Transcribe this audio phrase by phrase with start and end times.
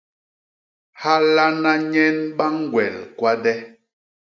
[1.01, 3.53] Halana nyen ba ñgwel kwade.